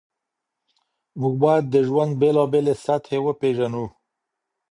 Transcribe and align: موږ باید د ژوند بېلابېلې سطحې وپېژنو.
موږ 1.19 1.33
باید 1.43 1.65
د 1.69 1.75
ژوند 1.87 2.11
بېلابېلې 2.21 2.73
سطحې 2.85 3.19
وپېژنو. 3.21 3.85